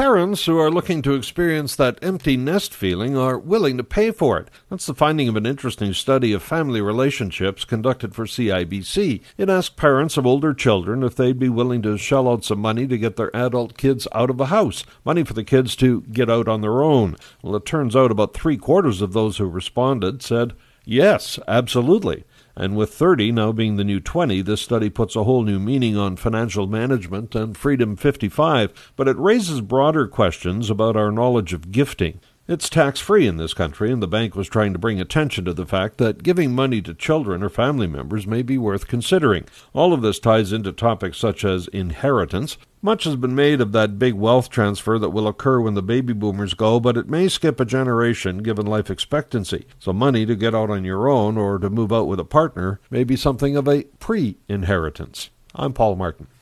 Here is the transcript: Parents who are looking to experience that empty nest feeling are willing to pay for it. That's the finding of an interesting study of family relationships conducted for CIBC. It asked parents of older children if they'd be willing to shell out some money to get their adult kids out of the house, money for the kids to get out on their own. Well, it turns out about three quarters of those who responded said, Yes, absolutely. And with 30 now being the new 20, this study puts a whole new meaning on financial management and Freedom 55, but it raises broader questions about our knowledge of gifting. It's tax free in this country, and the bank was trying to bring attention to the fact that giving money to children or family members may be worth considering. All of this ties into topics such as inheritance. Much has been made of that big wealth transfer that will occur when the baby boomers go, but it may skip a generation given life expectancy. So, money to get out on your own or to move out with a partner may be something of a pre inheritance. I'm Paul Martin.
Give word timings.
Parents 0.00 0.46
who 0.46 0.56
are 0.56 0.70
looking 0.70 1.02
to 1.02 1.12
experience 1.12 1.76
that 1.76 1.98
empty 2.00 2.34
nest 2.34 2.72
feeling 2.72 3.18
are 3.18 3.38
willing 3.38 3.76
to 3.76 3.84
pay 3.84 4.10
for 4.10 4.38
it. 4.38 4.48
That's 4.70 4.86
the 4.86 4.94
finding 4.94 5.28
of 5.28 5.36
an 5.36 5.44
interesting 5.44 5.92
study 5.92 6.32
of 6.32 6.42
family 6.42 6.80
relationships 6.80 7.66
conducted 7.66 8.14
for 8.14 8.24
CIBC. 8.24 9.20
It 9.36 9.50
asked 9.50 9.76
parents 9.76 10.16
of 10.16 10.24
older 10.24 10.54
children 10.54 11.02
if 11.02 11.14
they'd 11.14 11.38
be 11.38 11.50
willing 11.50 11.82
to 11.82 11.98
shell 11.98 12.30
out 12.30 12.46
some 12.46 12.60
money 12.60 12.86
to 12.86 12.96
get 12.96 13.16
their 13.16 13.30
adult 13.36 13.76
kids 13.76 14.08
out 14.12 14.30
of 14.30 14.38
the 14.38 14.46
house, 14.46 14.86
money 15.04 15.22
for 15.22 15.34
the 15.34 15.44
kids 15.44 15.76
to 15.76 16.00
get 16.00 16.30
out 16.30 16.48
on 16.48 16.62
their 16.62 16.82
own. 16.82 17.14
Well, 17.42 17.56
it 17.56 17.66
turns 17.66 17.94
out 17.94 18.10
about 18.10 18.32
three 18.32 18.56
quarters 18.56 19.02
of 19.02 19.12
those 19.12 19.36
who 19.36 19.44
responded 19.50 20.22
said, 20.22 20.54
Yes, 20.86 21.38
absolutely. 21.46 22.24
And 22.60 22.76
with 22.76 22.92
30 22.92 23.32
now 23.32 23.52
being 23.52 23.76
the 23.76 23.84
new 23.84 24.00
20, 24.00 24.42
this 24.42 24.60
study 24.60 24.90
puts 24.90 25.16
a 25.16 25.24
whole 25.24 25.44
new 25.44 25.58
meaning 25.58 25.96
on 25.96 26.16
financial 26.16 26.66
management 26.66 27.34
and 27.34 27.56
Freedom 27.56 27.96
55, 27.96 28.92
but 28.96 29.08
it 29.08 29.16
raises 29.16 29.62
broader 29.62 30.06
questions 30.06 30.68
about 30.68 30.94
our 30.94 31.10
knowledge 31.10 31.54
of 31.54 31.72
gifting. 31.72 32.20
It's 32.50 32.68
tax 32.68 32.98
free 32.98 33.28
in 33.28 33.36
this 33.36 33.54
country, 33.54 33.92
and 33.92 34.02
the 34.02 34.08
bank 34.08 34.34
was 34.34 34.48
trying 34.48 34.72
to 34.72 34.78
bring 34.80 35.00
attention 35.00 35.44
to 35.44 35.54
the 35.54 35.64
fact 35.64 35.98
that 35.98 36.24
giving 36.24 36.52
money 36.52 36.82
to 36.82 36.92
children 36.92 37.44
or 37.44 37.48
family 37.48 37.86
members 37.86 38.26
may 38.26 38.42
be 38.42 38.58
worth 38.58 38.88
considering. 38.88 39.44
All 39.72 39.92
of 39.92 40.02
this 40.02 40.18
ties 40.18 40.52
into 40.52 40.72
topics 40.72 41.16
such 41.16 41.44
as 41.44 41.68
inheritance. 41.68 42.58
Much 42.82 43.04
has 43.04 43.14
been 43.14 43.36
made 43.36 43.60
of 43.60 43.70
that 43.70 44.00
big 44.00 44.14
wealth 44.14 44.50
transfer 44.50 44.98
that 44.98 45.10
will 45.10 45.28
occur 45.28 45.60
when 45.60 45.74
the 45.74 45.80
baby 45.80 46.12
boomers 46.12 46.54
go, 46.54 46.80
but 46.80 46.96
it 46.96 47.08
may 47.08 47.28
skip 47.28 47.60
a 47.60 47.64
generation 47.64 48.38
given 48.38 48.66
life 48.66 48.90
expectancy. 48.90 49.64
So, 49.78 49.92
money 49.92 50.26
to 50.26 50.34
get 50.34 50.52
out 50.52 50.70
on 50.70 50.84
your 50.84 51.08
own 51.08 51.38
or 51.38 51.56
to 51.60 51.70
move 51.70 51.92
out 51.92 52.08
with 52.08 52.18
a 52.18 52.24
partner 52.24 52.80
may 52.90 53.04
be 53.04 53.14
something 53.14 53.54
of 53.54 53.68
a 53.68 53.84
pre 54.00 54.38
inheritance. 54.48 55.30
I'm 55.54 55.72
Paul 55.72 55.94
Martin. 55.94 56.26